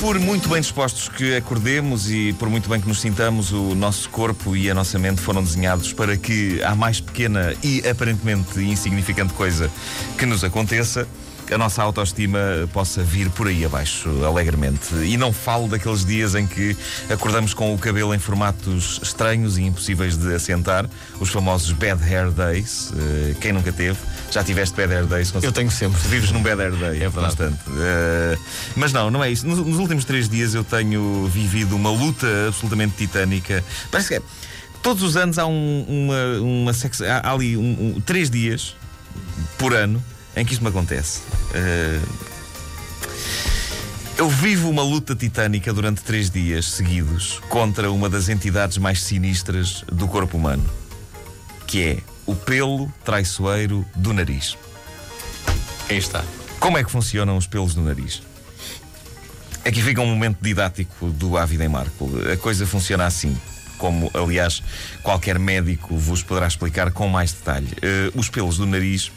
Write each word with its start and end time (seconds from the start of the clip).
Por 0.00 0.16
muito 0.20 0.48
bem 0.48 0.60
dispostos 0.60 1.08
que 1.08 1.34
acordemos 1.34 2.08
e 2.08 2.32
por 2.34 2.48
muito 2.48 2.68
bem 2.68 2.80
que 2.80 2.86
nos 2.86 3.00
sintamos, 3.00 3.50
o 3.50 3.74
nosso 3.74 4.08
corpo 4.10 4.56
e 4.56 4.70
a 4.70 4.74
nossa 4.74 4.96
mente 4.96 5.20
foram 5.20 5.42
desenhados 5.42 5.92
para 5.92 6.16
que 6.16 6.62
a 6.62 6.74
mais 6.74 7.00
pequena 7.00 7.52
e 7.64 7.82
aparentemente 7.86 8.60
insignificante 8.60 9.34
coisa 9.34 9.68
que 10.16 10.24
nos 10.24 10.44
aconteça 10.44 11.06
a 11.50 11.58
nossa 11.58 11.82
autoestima 11.82 12.38
possa 12.72 13.02
vir 13.02 13.30
por 13.30 13.48
aí 13.48 13.64
abaixo 13.64 14.08
alegremente. 14.24 14.94
E 15.04 15.16
não 15.16 15.32
falo 15.32 15.68
daqueles 15.68 16.04
dias 16.04 16.34
em 16.34 16.46
que 16.46 16.76
acordamos 17.08 17.54
com 17.54 17.74
o 17.74 17.78
cabelo 17.78 18.14
em 18.14 18.18
formatos 18.18 19.00
estranhos 19.02 19.58
e 19.58 19.62
impossíveis 19.62 20.16
de 20.16 20.34
assentar, 20.34 20.88
os 21.20 21.30
famosos 21.30 21.72
bad 21.72 22.02
hair 22.02 22.30
days. 22.30 22.90
Uh, 22.90 23.34
quem 23.40 23.52
nunca 23.52 23.72
teve? 23.72 23.98
Já 24.30 24.44
tiveste 24.44 24.76
bad 24.76 24.92
hair 24.92 25.06
days? 25.06 25.32
Eu 25.42 25.52
tenho 25.52 25.70
sempre. 25.70 25.98
Vives 26.08 26.30
num 26.30 26.42
bad 26.42 26.60
hair 26.60 26.72
day, 26.72 27.02
é 27.02 27.08
verdade. 27.08 27.42
Uh, 27.42 28.38
mas 28.76 28.92
não, 28.92 29.10
não 29.10 29.22
é 29.22 29.30
isso. 29.30 29.46
Nos, 29.46 29.58
nos 29.58 29.78
últimos 29.78 30.04
três 30.04 30.28
dias 30.28 30.54
eu 30.54 30.64
tenho 30.64 31.26
vivido 31.26 31.74
uma 31.76 31.90
luta 31.90 32.26
absolutamente 32.48 32.96
titânica. 32.96 33.64
Parece 33.90 34.08
que 34.08 34.14
é. 34.16 34.22
Todos 34.82 35.02
os 35.02 35.16
anos 35.16 35.38
há 35.38 35.46
um, 35.46 35.84
uma, 35.88 36.40
uma 36.40 36.72
sex... 36.72 37.02
há 37.02 37.32
ali 37.32 37.56
um, 37.56 37.96
um, 37.96 38.00
três 38.00 38.30
dias 38.30 38.76
por 39.58 39.74
ano 39.74 40.02
em 40.38 40.44
que 40.44 40.52
isto 40.52 40.62
me 40.62 40.68
acontece. 40.68 41.20
Uh, 41.50 42.28
eu 44.16 44.28
vivo 44.28 44.68
uma 44.68 44.82
luta 44.82 45.14
titânica 45.14 45.72
durante 45.72 46.02
três 46.02 46.30
dias 46.30 46.66
seguidos 46.66 47.40
contra 47.48 47.90
uma 47.90 48.08
das 48.08 48.28
entidades 48.28 48.78
mais 48.78 49.02
sinistras 49.02 49.84
do 49.92 50.08
corpo 50.08 50.36
humano, 50.36 50.64
que 51.66 51.82
é 51.82 51.98
o 52.26 52.34
pelo 52.34 52.92
traiçoeiro 53.04 53.86
do 53.94 54.12
nariz. 54.12 54.56
Aí 55.88 55.98
está. 55.98 56.24
Como 56.60 56.76
é 56.76 56.84
que 56.84 56.90
funcionam 56.90 57.36
os 57.36 57.46
pelos 57.46 57.74
do 57.74 57.80
nariz? 57.80 58.22
Aqui 59.64 59.82
fica 59.82 60.00
um 60.00 60.06
momento 60.06 60.38
didático 60.40 61.10
do 61.10 61.36
Ávida 61.36 61.64
em 61.64 61.68
Marco. 61.68 62.10
A 62.32 62.36
coisa 62.36 62.66
funciona 62.66 63.06
assim 63.06 63.36
como 63.78 64.10
aliás 64.12 64.62
qualquer 65.02 65.38
médico 65.38 65.96
vos 65.96 66.22
poderá 66.22 66.46
explicar 66.46 66.90
com 66.90 67.08
mais 67.08 67.32
detalhe. 67.32 67.68
Uh, 67.68 68.18
os 68.18 68.28
pelos 68.28 68.58
do 68.58 68.66
nariz 68.66 69.10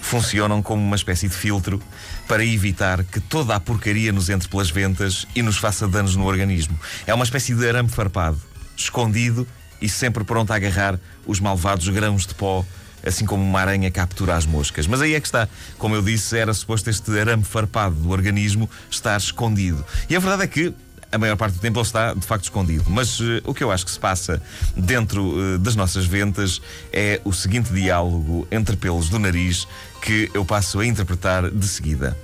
funcionam 0.00 0.62
como 0.62 0.82
uma 0.82 0.96
espécie 0.96 1.28
de 1.28 1.34
filtro 1.34 1.80
para 2.26 2.44
evitar 2.44 3.04
que 3.04 3.20
toda 3.20 3.54
a 3.54 3.60
porcaria 3.60 4.12
nos 4.12 4.28
entre 4.28 4.48
pelas 4.48 4.70
ventas 4.70 5.26
e 5.34 5.42
nos 5.42 5.58
faça 5.58 5.86
danos 5.86 6.16
no 6.16 6.26
organismo. 6.26 6.78
É 7.06 7.14
uma 7.14 7.24
espécie 7.24 7.54
de 7.54 7.68
arame 7.68 7.88
farpado, 7.88 8.40
escondido 8.76 9.46
e 9.80 9.88
sempre 9.88 10.24
pronto 10.24 10.52
a 10.52 10.56
agarrar 10.56 10.98
os 11.26 11.40
malvados 11.40 11.88
grãos 11.88 12.26
de 12.26 12.34
pó 12.34 12.64
assim 13.04 13.24
como 13.24 13.42
uma 13.42 13.60
aranha 13.60 13.90
captura 13.90 14.36
as 14.36 14.44
moscas. 14.44 14.86
Mas 14.86 15.00
aí 15.00 15.14
é 15.14 15.20
que 15.20 15.26
está. 15.26 15.48
Como 15.78 15.94
eu 15.94 16.02
disse, 16.02 16.36
era 16.36 16.52
suposto 16.52 16.90
este 16.90 17.18
arame 17.18 17.44
farpado 17.44 17.94
do 17.94 18.10
organismo 18.10 18.68
estar 18.90 19.16
escondido. 19.16 19.84
E 20.08 20.16
a 20.16 20.18
verdade 20.18 20.42
é 20.42 20.46
que 20.46 20.74
a 21.10 21.18
maior 21.18 21.36
parte 21.36 21.54
do 21.54 21.60
tempo 21.60 21.78
ele 21.78 21.86
está 21.86 22.14
de 22.14 22.26
facto 22.26 22.44
escondido. 22.44 22.84
Mas 22.88 23.18
uh, 23.20 23.40
o 23.44 23.54
que 23.54 23.64
eu 23.64 23.70
acho 23.70 23.84
que 23.84 23.90
se 23.90 23.98
passa 23.98 24.42
dentro 24.76 25.22
uh, 25.22 25.58
das 25.58 25.74
nossas 25.74 26.04
ventas 26.04 26.60
é 26.92 27.20
o 27.24 27.32
seguinte 27.32 27.72
diálogo 27.72 28.46
entre 28.50 28.76
pelos 28.76 29.08
do 29.08 29.18
nariz 29.18 29.66
que 30.02 30.30
eu 30.34 30.44
passo 30.44 30.80
a 30.80 30.86
interpretar 30.86 31.50
de 31.50 31.66
seguida. 31.66 32.16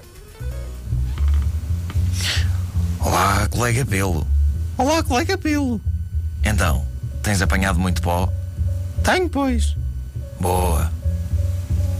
Olá, 3.00 3.46
colega 3.48 3.84
pelo. 3.84 4.26
Olá, 4.76 5.02
colega 5.02 5.36
pelo. 5.36 5.80
Então, 6.42 6.86
tens 7.22 7.40
apanhado 7.40 7.78
muito 7.78 8.02
pó? 8.02 8.32
Tenho, 9.02 9.28
pois. 9.28 9.76
Boa. 10.40 10.90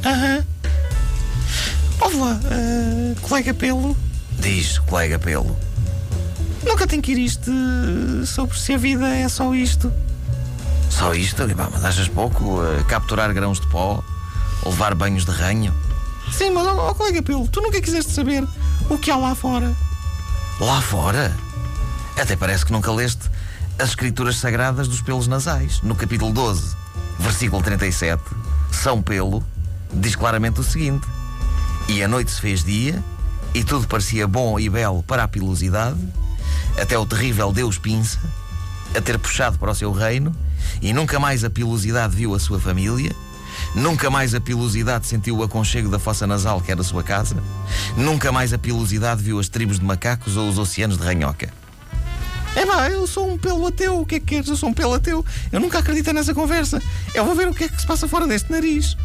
Aham. 0.04 0.44
Olá, 2.00 2.40
uh, 2.44 3.20
colega 3.20 3.54
pelo. 3.54 3.96
Diz, 4.38 4.78
colega 4.78 5.18
pelo. 5.18 5.56
Nunca 6.66 6.86
tem 6.86 7.00
que 7.00 7.12
ir 7.12 7.18
isto 7.18 7.50
sobre 8.26 8.58
se 8.58 8.74
a 8.74 8.78
vida 8.78 9.06
é 9.08 9.28
só 9.28 9.54
isto. 9.54 9.92
Só 10.90 11.14
isto? 11.14 11.42
mas 11.72 11.84
achas 11.84 12.08
pouco? 12.08 12.60
Uh, 12.60 12.84
capturar 12.86 13.32
grãos 13.32 13.60
de 13.60 13.66
pó? 13.66 14.02
Levar 14.64 14.94
banhos 14.94 15.24
de 15.24 15.30
ranho? 15.30 15.74
Sim, 16.32 16.50
mas, 16.50 16.66
ó, 16.66 16.90
oh, 16.90 16.94
colega 16.94 17.22
Pelo, 17.22 17.46
tu 17.48 17.60
nunca 17.60 17.80
quiseste 17.80 18.12
saber 18.12 18.46
o 18.88 18.96
que 18.96 19.10
há 19.10 19.16
lá 19.16 19.34
fora. 19.34 19.74
Lá 20.60 20.80
fora? 20.80 21.36
Até 22.16 22.36
parece 22.36 22.64
que 22.64 22.72
nunca 22.72 22.92
leste 22.92 23.30
as 23.78 23.90
escrituras 23.90 24.36
sagradas 24.36 24.88
dos 24.88 25.02
pelos 25.02 25.26
nasais. 25.26 25.82
No 25.82 25.94
capítulo 25.94 26.32
12, 26.32 26.76
versículo 27.18 27.62
37, 27.62 28.22
São 28.70 29.02
Pelo 29.02 29.44
diz 29.92 30.14
claramente 30.14 30.60
o 30.60 30.62
seguinte: 30.62 31.06
E 31.88 32.02
a 32.02 32.08
noite 32.08 32.30
se 32.30 32.40
fez 32.40 32.64
dia, 32.64 33.02
e 33.52 33.64
tudo 33.64 33.86
parecia 33.86 34.26
bom 34.26 34.58
e 34.58 34.68
belo 34.68 35.02
para 35.02 35.24
a 35.24 35.28
pilosidade 35.28 35.98
até 36.80 36.98
o 36.98 37.06
terrível 37.06 37.52
Deus 37.52 37.78
Pinça 37.78 38.18
a 38.94 39.00
ter 39.00 39.18
puxado 39.18 39.58
para 39.58 39.70
o 39.70 39.74
seu 39.74 39.90
reino 39.92 40.34
e 40.80 40.92
nunca 40.92 41.18
mais 41.18 41.44
a 41.44 41.50
pilosidade 41.50 42.14
viu 42.14 42.34
a 42.34 42.38
sua 42.38 42.60
família, 42.60 43.14
nunca 43.74 44.08
mais 44.08 44.34
a 44.34 44.40
pilosidade 44.40 45.06
sentiu 45.06 45.38
o 45.38 45.42
aconchego 45.42 45.88
da 45.88 45.98
fossa 45.98 46.26
nasal 46.26 46.60
que 46.60 46.70
era 46.70 46.80
a 46.80 46.84
sua 46.84 47.02
casa, 47.02 47.36
nunca 47.96 48.30
mais 48.30 48.52
a 48.52 48.58
pilosidade 48.58 49.22
viu 49.22 49.38
as 49.38 49.48
tribos 49.48 49.78
de 49.78 49.84
macacos 49.84 50.36
ou 50.36 50.48
os 50.48 50.58
oceanos 50.58 50.96
de 50.96 51.04
ranhoca. 51.04 51.52
É 52.56 52.64
pá, 52.64 52.88
eu 52.88 53.04
sou 53.04 53.32
um 53.32 53.36
pelo 53.36 53.66
ateu, 53.66 54.00
o 54.00 54.06
que 54.06 54.14
é 54.14 54.20
que 54.20 54.26
queres? 54.26 54.48
Eu 54.48 54.56
sou 54.56 54.68
um 54.68 54.74
pelo 54.74 54.94
ateu. 54.94 55.24
Eu 55.50 55.58
nunca 55.58 55.80
acredito 55.80 56.12
nessa 56.12 56.32
conversa. 56.32 56.80
Eu 57.12 57.24
vou 57.24 57.34
ver 57.34 57.48
o 57.48 57.54
que 57.54 57.64
é 57.64 57.68
que 57.68 57.80
se 57.80 57.86
passa 57.86 58.06
fora 58.06 58.28
deste 58.28 58.48
nariz. 58.48 58.96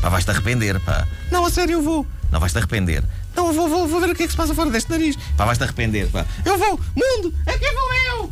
Pá, 0.00 0.08
vais-te 0.08 0.28
arrepender, 0.28 0.80
pá. 0.80 1.06
Não, 1.30 1.44
a 1.44 1.50
sério, 1.50 1.74
eu 1.74 1.82
vou. 1.82 2.04
Não 2.32 2.40
vais-te 2.40 2.58
arrepender. 2.58 3.04
Não, 3.36 3.52
vou, 3.52 3.68
vou, 3.68 3.86
vou 3.86 4.00
ver 4.00 4.10
o 4.10 4.14
que 4.14 4.22
é 4.22 4.26
que 4.26 4.32
se 4.32 4.36
passa 4.36 4.54
fora 4.54 4.70
deste 4.70 4.90
nariz. 4.90 5.16
Pá, 5.36 5.44
vais-te 5.44 5.62
arrepender, 5.62 6.08
pá. 6.08 6.24
Eu 6.44 6.56
vou, 6.56 6.80
mundo, 6.94 7.34
aqui 7.46 7.66
vou 7.70 7.94
eu! 7.94 8.30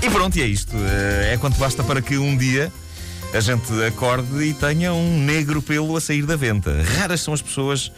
E 0.00 0.08
pronto, 0.10 0.36
e 0.36 0.42
é 0.42 0.46
isto. 0.46 0.76
Eh, 0.76 1.34
é 1.34 1.36
quanto 1.36 1.58
basta 1.58 1.82
para 1.82 2.00
que 2.00 2.16
um 2.16 2.36
dia 2.36 2.72
a 3.34 3.40
gente 3.40 3.72
acorde 3.84 4.42
e 4.42 4.54
tenha 4.54 4.92
um 4.92 5.18
negro 5.18 5.60
pelo 5.60 5.96
a 5.96 6.00
sair 6.00 6.24
da 6.24 6.36
venta. 6.36 6.82
Raras 6.96 7.20
são 7.20 7.34
as 7.34 7.42
pessoas 7.42 7.90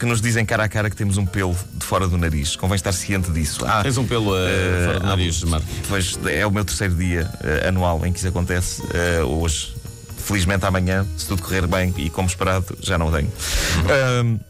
que 0.00 0.06
nos 0.06 0.22
dizem 0.22 0.44
cara 0.46 0.64
a 0.64 0.68
cara 0.68 0.88
que 0.88 0.96
temos 0.96 1.18
um 1.18 1.26
pelo 1.26 1.54
de 1.74 1.84
fora 1.84 2.08
do 2.08 2.16
nariz. 2.16 2.56
Convém 2.56 2.76
estar 2.76 2.92
ciente 2.92 3.30
disso. 3.30 3.64
Ah, 3.66 3.82
Tens 3.82 3.98
um 3.98 4.06
pelo 4.06 4.30
uh, 4.30 4.34
uh, 4.34 4.86
fora 4.86 5.00
do 5.00 5.06
nariz, 5.06 5.42
Marco? 5.44 5.66
Pois 5.88 6.18
é 6.26 6.46
o 6.46 6.50
meu 6.50 6.64
terceiro 6.64 6.94
dia 6.94 7.30
uh, 7.34 7.68
anual 7.68 8.04
em 8.06 8.12
que 8.12 8.18
isso 8.18 8.28
acontece. 8.28 8.82
hoje 9.24 9.74
Felizmente 10.16 10.64
amanhã, 10.64 11.04
se 11.16 11.26
tudo 11.26 11.42
correr 11.42 11.66
bem 11.66 11.92
e 11.98 12.08
como 12.08 12.28
esperado, 12.28 12.78
já 12.80 12.96
não 12.96 13.10
tenho. 13.10 13.28
Uhum. 13.28 14.40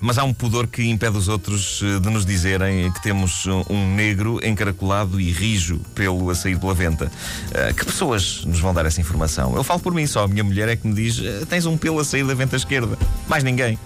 Mas 0.00 0.18
há 0.18 0.24
um 0.24 0.34
pudor 0.34 0.66
que 0.66 0.82
impede 0.88 1.16
os 1.16 1.28
outros 1.28 1.80
eh, 1.82 2.00
de 2.00 2.10
nos 2.10 2.26
dizerem 2.26 2.90
que 2.92 3.02
temos 3.02 3.46
um 3.68 3.94
negro 3.94 4.40
encaracolado 4.44 5.20
e 5.20 5.30
rijo 5.30 5.78
pelo 5.94 6.28
a 6.30 6.34
sair 6.34 6.58
pela 6.58 6.74
venta. 6.74 7.06
Uh, 7.06 7.74
que 7.74 7.84
pessoas 7.84 8.44
nos 8.44 8.60
vão 8.60 8.74
dar 8.74 8.84
essa 8.86 9.00
informação? 9.00 9.54
Eu 9.56 9.62
falo 9.64 9.80
por 9.80 9.94
mim 9.94 10.06
só, 10.06 10.24
a 10.24 10.28
minha 10.28 10.44
mulher 10.44 10.68
é 10.68 10.76
que 10.76 10.86
me 10.86 10.94
diz: 10.94 11.20
eh, 11.22 11.44
tens 11.48 11.64
um 11.66 11.76
pelo 11.76 11.98
a 12.00 12.04
sair 12.04 12.26
da 12.26 12.34
venta 12.34 12.56
esquerda. 12.56 12.98
Mais 13.28 13.42
ninguém. 13.44 13.78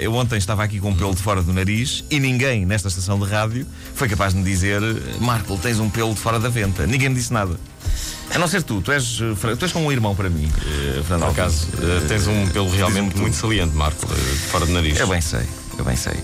Eu 0.00 0.12
ontem 0.14 0.36
estava 0.36 0.64
aqui 0.64 0.80
com 0.80 0.90
um 0.90 0.96
pelo 0.96 1.14
de 1.14 1.22
fora 1.22 1.40
do 1.40 1.52
nariz 1.52 2.02
e 2.10 2.18
ninguém 2.18 2.66
nesta 2.66 2.88
estação 2.88 3.16
de 3.16 3.30
rádio 3.30 3.64
foi 3.94 4.08
capaz 4.08 4.32
de 4.32 4.40
me 4.40 4.44
dizer: 4.44 4.80
Marco, 5.20 5.56
tens 5.58 5.78
um 5.78 5.88
pelo 5.88 6.14
de 6.14 6.20
fora 6.20 6.40
da 6.40 6.48
venta. 6.48 6.84
Ninguém 6.84 7.10
me 7.10 7.14
disse 7.14 7.32
nada. 7.32 7.56
A 8.34 8.38
não 8.38 8.48
ser 8.48 8.62
tu, 8.62 8.82
tu 8.82 8.92
és, 8.92 9.18
tu 9.58 9.64
és 9.64 9.72
como 9.72 9.86
um 9.86 9.92
irmão 9.92 10.14
para 10.14 10.28
mim, 10.28 10.46
uh, 10.46 11.04
Fernando. 11.04 11.32
Por 11.34 11.40
acaso, 11.40 11.68
uh, 11.74 12.06
tens 12.08 12.26
um 12.26 12.46
pelo 12.48 12.68
realmente 12.70 13.16
muito 13.16 13.36
saliente, 13.36 13.74
Marco, 13.74 14.06
fora 14.50 14.66
do 14.66 14.72
nariz. 14.72 14.98
Eu 14.98 15.06
bem 15.06 15.20
sei, 15.20 15.46
eu 15.78 15.84
bem 15.84 15.96
sei. 15.96 16.14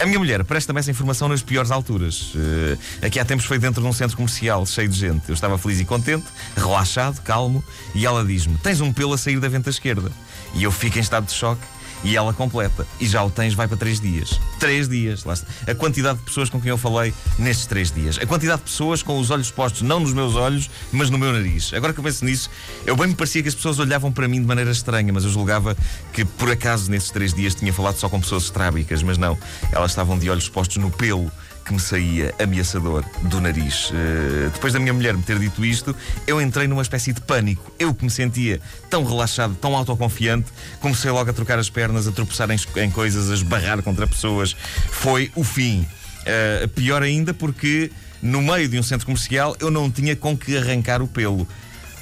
A 0.00 0.06
minha 0.06 0.18
mulher 0.18 0.42
presta-me 0.44 0.80
essa 0.80 0.90
informação 0.90 1.28
nas 1.28 1.42
piores 1.42 1.70
alturas. 1.70 2.32
Uh, 2.34 2.78
aqui 3.02 3.20
há 3.20 3.24
tempos 3.24 3.44
foi 3.44 3.58
dentro 3.58 3.82
de 3.82 3.86
um 3.86 3.92
centro 3.92 4.16
comercial 4.16 4.64
cheio 4.64 4.88
de 4.88 4.98
gente. 4.98 5.28
Eu 5.28 5.34
estava 5.34 5.58
feliz 5.58 5.78
e 5.78 5.84
contente, 5.84 6.24
relaxado, 6.56 7.20
calmo, 7.20 7.62
e 7.94 8.06
ela 8.06 8.24
diz-me: 8.24 8.56
Tens 8.62 8.80
um 8.80 8.92
pelo 8.92 9.12
a 9.12 9.18
sair 9.18 9.38
da 9.38 9.48
venta 9.48 9.68
esquerda. 9.68 10.10
E 10.54 10.62
eu 10.62 10.72
fico 10.72 10.96
em 10.96 11.02
estado 11.02 11.26
de 11.26 11.32
choque 11.32 11.60
e 12.02 12.16
ela 12.16 12.32
completa. 12.32 12.86
E 12.98 13.06
já 13.06 13.22
o 13.22 13.30
tens, 13.30 13.54
vai 13.54 13.68
para 13.68 13.76
três 13.76 14.00
dias. 14.00 14.40
Três 14.58 14.88
dias. 14.88 15.24
Lá 15.24 15.34
está. 15.34 15.46
A 15.70 15.74
quantidade 15.74 16.18
de 16.18 16.24
pessoas 16.24 16.48
com 16.48 16.60
quem 16.60 16.70
eu 16.70 16.78
falei 16.78 17.12
nestes 17.38 17.66
três 17.66 17.90
dias. 17.90 18.18
A 18.18 18.26
quantidade 18.26 18.58
de 18.58 18.70
pessoas 18.70 19.02
com 19.02 19.18
os 19.18 19.30
olhos 19.30 19.50
postos 19.50 19.82
não 19.82 20.00
nos 20.00 20.12
meus 20.12 20.34
olhos, 20.34 20.70
mas 20.92 21.10
no 21.10 21.18
meu 21.18 21.32
nariz. 21.32 21.72
Agora 21.74 21.92
que 21.92 22.00
eu 22.00 22.04
penso 22.04 22.24
nisso, 22.24 22.50
eu 22.86 22.96
bem 22.96 23.08
me 23.08 23.14
parecia 23.14 23.42
que 23.42 23.48
as 23.48 23.54
pessoas 23.54 23.78
olhavam 23.78 24.12
para 24.12 24.26
mim 24.26 24.40
de 24.40 24.46
maneira 24.46 24.70
estranha, 24.70 25.12
mas 25.12 25.24
eu 25.24 25.30
julgava 25.30 25.76
que 26.12 26.24
por 26.24 26.50
acaso 26.50 26.90
nesses 26.90 27.10
três 27.10 27.34
dias 27.34 27.54
tinha 27.54 27.72
falado 27.72 27.96
só 27.96 28.08
com 28.08 28.20
pessoas 28.20 28.44
estrábicas, 28.44 29.02
mas 29.02 29.18
não. 29.18 29.38
Elas 29.72 29.90
estavam 29.90 30.18
de 30.18 30.28
olhos 30.30 30.48
postos 30.48 30.76
no 30.78 30.90
pelo 30.90 31.30
que 31.64 31.72
me 31.72 31.80
saía 31.80 32.34
ameaçador 32.38 33.04
do 33.22 33.40
nariz. 33.40 33.90
Uh, 33.90 34.50
depois 34.52 34.72
da 34.72 34.78
minha 34.78 34.92
mulher 34.92 35.14
me 35.16 35.22
ter 35.22 35.38
dito 35.38 35.64
isto, 35.64 35.94
eu 36.26 36.40
entrei 36.40 36.66
numa 36.66 36.82
espécie 36.82 37.12
de 37.12 37.20
pânico. 37.20 37.72
Eu 37.78 37.94
que 37.94 38.04
me 38.04 38.10
sentia 38.10 38.60
tão 38.88 39.04
relaxado, 39.04 39.54
tão 39.54 39.74
autoconfiante, 39.76 40.50
comecei 40.80 41.10
logo 41.10 41.30
a 41.30 41.32
trocar 41.32 41.58
as 41.58 41.70
pernas, 41.70 42.06
a 42.06 42.12
tropeçar 42.12 42.50
em, 42.50 42.58
em 42.76 42.90
coisas, 42.90 43.30
a 43.30 43.34
esbarrar 43.34 43.82
contra 43.82 44.06
pessoas. 44.06 44.56
Foi 44.90 45.30
o 45.34 45.44
fim. 45.44 45.86
Uh, 46.20 46.68
pior 46.68 47.02
ainda 47.02 47.32
porque 47.32 47.90
no 48.22 48.42
meio 48.42 48.68
de 48.68 48.78
um 48.78 48.82
centro 48.82 49.06
comercial 49.06 49.56
eu 49.60 49.70
não 49.70 49.90
tinha 49.90 50.14
com 50.14 50.36
que 50.36 50.56
arrancar 50.56 51.02
o 51.02 51.08
pelo. 51.08 51.46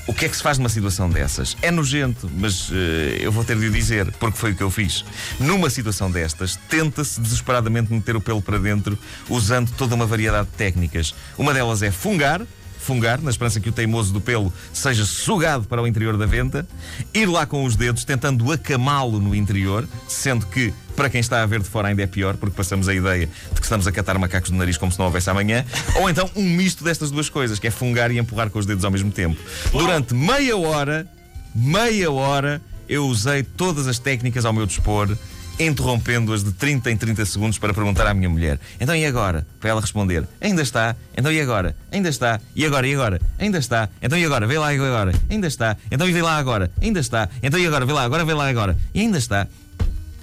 O 0.08 0.14
que 0.14 0.24
é 0.24 0.28
que 0.28 0.34
se 0.34 0.42
faz 0.42 0.56
numa 0.56 0.70
situação 0.70 1.10
dessas? 1.10 1.54
É 1.60 1.70
nojento, 1.70 2.30
mas 2.34 2.70
uh, 2.70 2.74
eu 3.20 3.30
vou 3.30 3.44
ter 3.44 3.58
de 3.58 3.66
o 3.66 3.70
dizer, 3.70 4.10
porque 4.12 4.38
foi 4.38 4.52
o 4.52 4.54
que 4.54 4.62
eu 4.62 4.70
fiz. 4.70 5.04
Numa 5.38 5.68
situação 5.68 6.10
destas, 6.10 6.56
tenta-se 6.56 7.20
desesperadamente 7.20 7.92
meter 7.92 8.16
o 8.16 8.20
pelo 8.20 8.40
para 8.40 8.58
dentro 8.58 8.98
usando 9.28 9.70
toda 9.72 9.94
uma 9.94 10.06
variedade 10.06 10.48
de 10.48 10.54
técnicas. 10.54 11.14
Uma 11.36 11.52
delas 11.52 11.82
é 11.82 11.90
fungar, 11.90 12.40
fungar, 12.88 13.20
na 13.20 13.28
esperança 13.28 13.60
que 13.60 13.68
o 13.68 13.72
teimoso 13.72 14.14
do 14.14 14.20
pelo 14.20 14.50
seja 14.72 15.04
sugado 15.04 15.64
para 15.64 15.82
o 15.82 15.86
interior 15.86 16.16
da 16.16 16.24
venta, 16.24 16.66
ir 17.12 17.26
lá 17.26 17.44
com 17.44 17.62
os 17.62 17.76
dedos 17.76 18.02
tentando 18.02 18.50
acamá-lo 18.50 19.20
no 19.20 19.34
interior, 19.34 19.86
sendo 20.08 20.46
que 20.46 20.72
para 20.96 21.10
quem 21.10 21.20
está 21.20 21.42
a 21.42 21.46
ver 21.46 21.60
de 21.60 21.68
fora 21.68 21.88
ainda 21.88 22.02
é 22.02 22.06
pior, 22.06 22.38
porque 22.38 22.56
passamos 22.56 22.88
a 22.88 22.94
ideia 22.94 23.26
de 23.26 23.60
que 23.60 23.62
estamos 23.62 23.86
a 23.86 23.92
catar 23.92 24.16
macacos 24.18 24.48
do 24.48 24.56
nariz 24.56 24.78
como 24.78 24.90
se 24.90 24.98
não 24.98 25.04
houvesse 25.04 25.28
amanhã, 25.28 25.66
ou 25.96 26.08
então 26.08 26.30
um 26.34 26.42
misto 26.42 26.82
destas 26.82 27.10
duas 27.10 27.28
coisas, 27.28 27.58
que 27.58 27.66
é 27.66 27.70
fungar 27.70 28.10
e 28.10 28.16
empurrar 28.16 28.48
com 28.48 28.58
os 28.58 28.64
dedos 28.64 28.86
ao 28.86 28.90
mesmo 28.90 29.10
tempo. 29.10 29.38
Durante 29.70 30.14
meia 30.14 30.56
hora, 30.56 31.06
meia 31.54 32.10
hora, 32.10 32.58
eu 32.88 33.06
usei 33.06 33.42
todas 33.42 33.86
as 33.86 33.98
técnicas 33.98 34.46
ao 34.46 34.52
meu 34.54 34.64
dispor 34.64 35.14
interrompendo-as 35.58 36.44
de 36.44 36.52
30 36.52 36.90
em 36.90 36.96
30 36.96 37.24
segundos 37.26 37.58
para 37.58 37.74
perguntar 37.74 38.06
à 38.06 38.14
minha 38.14 38.28
mulher: 38.28 38.58
então 38.80 38.94
e 38.94 39.04
agora? 39.04 39.46
Para 39.60 39.70
ela 39.70 39.80
responder: 39.80 40.26
ainda 40.40 40.62
está, 40.62 40.94
então 41.16 41.32
e 41.32 41.40
agora? 41.40 41.74
Ainda 41.90 42.08
está, 42.08 42.40
e 42.54 42.64
agora? 42.64 42.86
E 42.86 42.94
agora? 42.94 43.20
Ainda 43.38 43.58
está, 43.58 43.88
então 44.02 44.18
e 44.18 44.24
agora? 44.24 44.46
Vê 44.46 44.58
lá 44.58 44.68
agora? 44.68 45.12
Ainda 45.28 45.46
está, 45.46 45.76
então 45.90 46.08
e 46.08 46.12
vê 46.12 46.22
lá 46.22 46.36
agora? 46.38 46.70
Ainda 46.80 47.00
está, 47.00 47.28
então 47.42 47.58
e 47.58 47.66
agora? 47.66 47.84
Vê 47.84 47.92
lá 47.92 48.02
agora, 48.02 48.24
vê 48.24 48.34
lá 48.34 48.48
agora? 48.48 48.76
E 48.94 49.00
ainda 49.00 49.18
está. 49.18 49.46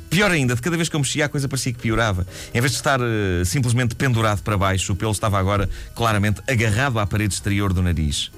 Pior 0.09 0.31
ainda, 0.31 0.55
de 0.55 0.61
cada 0.61 0.77
vez 0.77 0.87
que 0.87 0.95
eu 0.95 0.99
mexia 1.01 1.25
a 1.25 1.29
coisa 1.29 1.47
parecia 1.49 1.73
que 1.73 1.79
piorava. 1.79 2.25
Em 2.53 2.61
vez 2.61 2.71
de 2.71 2.77
estar 2.77 3.01
uh, 3.01 3.43
simplesmente 3.43 3.95
pendurado 3.95 4.41
para 4.43 4.57
baixo, 4.57 4.93
o 4.93 4.95
pelo 4.95 5.11
estava 5.11 5.38
agora 5.38 5.69
claramente 5.93 6.41
agarrado 6.47 6.99
à 6.99 7.05
parede 7.05 7.33
exterior 7.33 7.73
do 7.73 7.81
nariz 7.81 8.31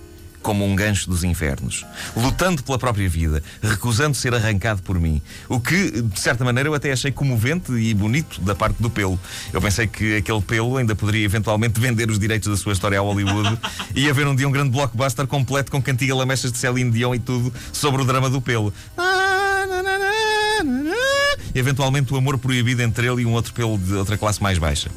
como 0.48 0.64
um 0.64 0.74
gancho 0.78 1.10
dos 1.10 1.26
infernos, 1.26 1.86
lutando 2.16 2.64
pela 2.64 2.80
própria 2.80 3.10
vida, 3.10 3.44
recusando 3.62 4.16
ser 4.16 4.34
arrancado 4.34 4.82
por 4.82 4.98
mim. 4.98 5.22
O 5.50 5.60
que, 5.60 6.02
de 6.02 6.18
certa 6.18 6.46
maneira, 6.46 6.70
eu 6.70 6.74
até 6.74 6.90
achei 6.90 7.12
comovente 7.12 7.74
e 7.74 7.94
bonito 7.94 8.40
da 8.40 8.56
parte 8.56 8.82
do 8.82 8.90
pelo. 8.90 9.20
Eu 9.52 9.62
pensei 9.62 9.88
que 9.88 10.16
aquele 10.16 10.40
pelo 10.40 10.78
ainda 10.78 10.96
poderia 10.96 11.26
eventualmente 11.26 11.82
vender 11.82 12.10
os 12.10 12.18
direitos 12.18 12.48
da 12.48 12.56
sua 12.56 12.72
história 12.72 12.98
ao 12.98 13.06
Hollywood 13.06 13.60
e 13.94 14.10
haver 14.10 14.26
um 14.26 14.34
dia 14.34 14.48
um 14.48 14.52
grande 14.54 14.70
blockbuster 14.70 15.28
completo 15.28 15.70
com 15.70 15.82
cantiga 15.82 16.16
lamechas 16.16 16.50
de 16.50 16.58
Celine 16.58 16.92
Dion 16.92 17.14
e 17.14 17.20
tudo 17.20 17.54
sobre 17.74 18.02
o 18.02 18.06
drama 18.06 18.30
do 18.30 18.40
pelo. 18.40 18.74
Eventualmente 21.54 22.14
o 22.14 22.16
amor 22.16 22.38
proibido 22.38 22.82
entre 22.82 23.06
ele 23.06 23.24
e 23.24 23.26
um 23.26 23.34
outro 23.34 23.54
pelo 23.54 23.78
de 23.78 23.96
outra 23.96 24.18
classe 24.18 24.42
mais 24.42 24.58
baixa. 24.58 24.90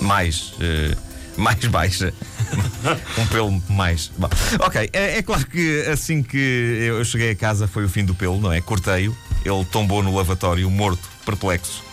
Mais. 0.00 0.54
Uh, 0.54 1.06
mais 1.36 1.64
baixa. 1.66 2.12
um 3.18 3.26
pelo 3.26 3.62
mais. 3.68 4.10
Bom, 4.16 4.28
ok, 4.60 4.90
é, 4.92 5.18
é, 5.18 5.22
claro 5.22 5.46
que 5.46 5.82
assim 5.82 6.22
que 6.22 6.38
eu 6.38 7.04
cheguei 7.04 7.30
a 7.30 7.36
casa 7.36 7.66
foi 7.66 7.84
o 7.84 7.88
fim 7.88 8.04
do 8.04 8.14
pelo, 8.14 8.40
não 8.40 8.52
é? 8.52 8.60
Cortei-o, 8.60 9.16
ele 9.44 9.64
tombou 9.66 10.02
no 10.02 10.14
lavatório, 10.14 10.70
morto, 10.70 11.08
perplexo. 11.24 11.84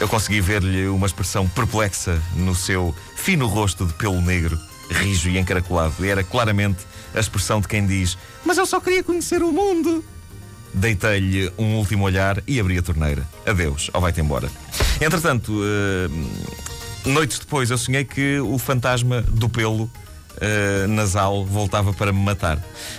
Eu 0.00 0.08
consegui 0.08 0.40
ver-lhe 0.40 0.88
uma 0.88 1.06
expressão 1.06 1.46
perplexa 1.48 2.20
no 2.36 2.54
seu 2.54 2.94
fino 3.14 3.46
rosto 3.46 3.86
de 3.86 3.92
pelo 3.94 4.20
negro, 4.20 4.58
rijo 4.90 5.28
e 5.28 5.38
encaracolado. 5.38 5.94
E 6.04 6.08
era 6.08 6.24
claramente 6.24 6.80
a 7.14 7.20
expressão 7.20 7.60
de 7.60 7.68
quem 7.68 7.86
diz: 7.86 8.18
Mas 8.44 8.58
eu 8.58 8.66
só 8.66 8.80
queria 8.80 9.04
conhecer 9.04 9.42
o 9.42 9.52
mundo. 9.52 10.04
Deitei-lhe 10.74 11.52
um 11.58 11.76
último 11.76 12.04
olhar 12.04 12.42
e 12.46 12.58
abri 12.58 12.78
a 12.78 12.82
torneira. 12.82 13.28
Adeus, 13.46 13.90
ou 13.92 14.00
vai-te 14.00 14.20
embora. 14.20 14.50
Entretanto, 15.00 15.52
uh, 15.52 16.71
Noites 17.04 17.38
depois 17.38 17.70
eu 17.70 17.78
sonhei 17.78 18.04
que 18.04 18.38
o 18.40 18.58
fantasma 18.58 19.22
do 19.22 19.48
pelo 19.48 19.90
uh, 20.42 20.88
nasal 20.88 21.44
voltava 21.44 21.92
para 21.92 22.12
me 22.12 22.20
matar. 22.20 22.58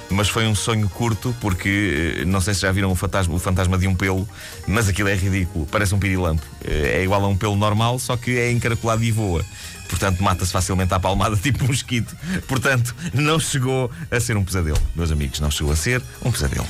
Mas 0.09 0.29
foi 0.29 0.45
um 0.45 0.55
sonho 0.55 0.89
curto, 0.89 1.35
porque 1.39 2.21
uh, 2.21 2.27
não 2.27 2.41
sei 2.41 2.53
se 2.53 2.61
já 2.61 2.71
viram 2.71 2.91
o 2.91 2.95
fantasma, 2.95 3.33
o 3.33 3.39
fantasma 3.39 3.77
de 3.77 3.87
um 3.87 3.95
pelo, 3.95 4.27
mas 4.67 4.87
aquilo 4.87 5.09
é 5.09 5.15
ridículo, 5.15 5.65
parece 5.71 5.95
um 5.95 5.99
pirilampo. 5.99 6.43
Uh, 6.61 6.69
é 6.69 7.03
igual 7.03 7.23
a 7.23 7.27
um 7.27 7.35
pelo 7.35 7.55
normal, 7.55 7.99
só 7.99 8.17
que 8.17 8.37
é 8.37 8.51
encaracolado 8.51 9.03
e 9.03 9.11
voa. 9.11 9.43
Portanto, 9.89 10.23
mata-se 10.23 10.51
facilmente 10.51 10.93
à 10.93 10.99
palmada, 10.99 11.35
tipo 11.41 11.63
um 11.63 11.67
mosquito. 11.67 12.15
Portanto, 12.47 12.95
não 13.13 13.39
chegou 13.39 13.91
a 14.09 14.19
ser 14.19 14.35
um 14.37 14.43
pesadelo. 14.43 14.81
Meus 14.95 15.11
amigos, 15.11 15.39
não 15.39 15.51
chegou 15.51 15.71
a 15.71 15.75
ser 15.75 16.01
um 16.23 16.31
pesadelo. 16.31 16.67